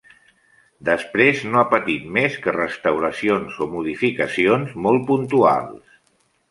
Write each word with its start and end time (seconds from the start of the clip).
Després 0.87 1.43
no 1.49 1.59
ha 1.61 1.67
patit 1.75 2.09
més 2.17 2.39
que 2.47 2.55
restauracions 2.57 3.61
o 3.67 3.69
modificacions 3.77 4.75
molt 4.89 5.09
puntuals. 5.13 5.99